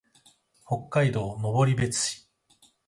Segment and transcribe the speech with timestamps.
[0.65, 2.27] 北海道登別市